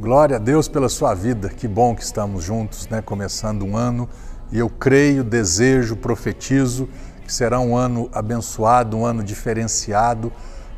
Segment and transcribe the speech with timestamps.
[0.00, 1.48] Glória a Deus pela sua vida.
[1.48, 3.02] Que bom que estamos juntos, né?
[3.02, 4.08] Começando um ano
[4.52, 6.88] e eu creio, desejo, profetizo
[7.24, 10.32] que será um ano abençoado, um ano diferenciado.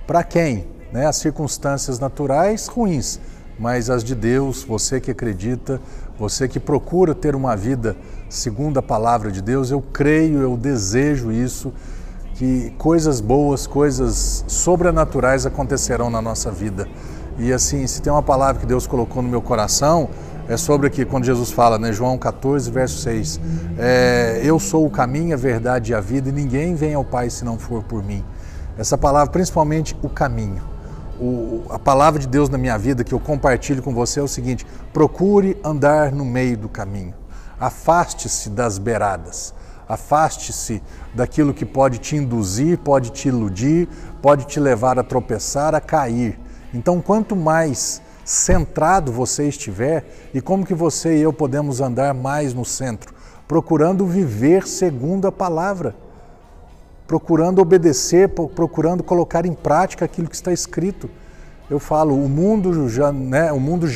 [0.07, 0.67] Para quem?
[0.91, 1.05] Né?
[1.07, 3.21] As circunstâncias naturais ruins,
[3.59, 5.79] mas as de Deus, você que acredita,
[6.19, 11.31] você que procura ter uma vida segundo a palavra de Deus, eu creio, eu desejo
[11.31, 11.75] isso,
[12.37, 16.89] que coisas boas, coisas sobrenaturais acontecerão na nossa vida.
[17.41, 20.11] E assim, se tem uma palavra que Deus colocou no meu coração,
[20.47, 23.41] é sobre aqui, quando Jesus fala, né, João 14, verso 6,
[23.79, 27.31] é, eu sou o caminho, a verdade e a vida, e ninguém vem ao Pai
[27.31, 28.23] se não for por mim.
[28.77, 30.63] Essa palavra, principalmente o caminho.
[31.19, 34.29] O, a palavra de Deus na minha vida que eu compartilho com você é o
[34.29, 37.15] seguinte: procure andar no meio do caminho.
[37.59, 39.55] Afaste-se das beiradas.
[39.89, 40.83] Afaste-se
[41.15, 43.89] daquilo que pode te induzir, pode te iludir,
[44.21, 46.39] pode te levar a tropeçar, a cair.
[46.73, 52.55] Então, quanto mais centrado você estiver, e como que você e eu podemos andar mais
[52.55, 53.13] no centro,
[53.49, 55.97] procurando viver segundo a palavra,
[57.07, 61.11] procurando obedecer, procurando colocar em prática aquilo que está escrito.
[61.69, 63.87] Eu falo, o mundo já, né, o mundo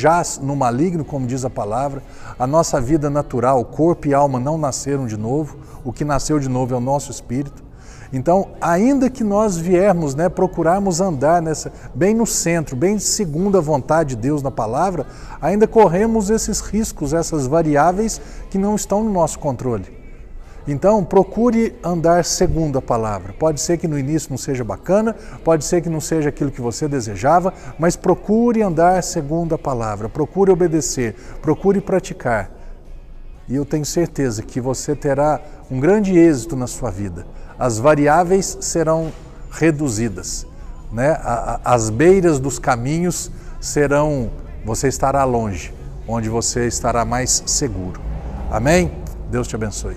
[0.41, 2.01] no maligno, como diz a palavra.
[2.37, 5.57] A nossa vida natural, corpo e alma não nasceram de novo.
[5.83, 7.64] O que nasceu de novo é o nosso espírito.
[8.13, 13.61] Então, ainda que nós viermos, né, procurarmos andar nessa bem no centro, bem segundo a
[13.61, 15.05] vontade de Deus na palavra,
[15.41, 20.05] ainda corremos esses riscos, essas variáveis que não estão no nosso controle.
[20.67, 23.33] Então, procure andar segundo a palavra.
[23.33, 26.61] Pode ser que no início não seja bacana, pode ser que não seja aquilo que
[26.61, 32.54] você desejava, mas procure andar segundo a palavra, procure obedecer, procure praticar.
[33.47, 37.25] E eu tenho certeza que você terá um grande êxito na sua vida
[37.57, 39.11] as variáveis serão
[39.51, 40.45] reduzidas,
[40.91, 41.17] né?
[41.63, 44.29] As beiras dos caminhos serão,
[44.65, 45.73] você estará longe,
[46.07, 47.99] onde você estará mais seguro.
[48.51, 48.91] Amém?
[49.31, 49.95] Deus te abençoe.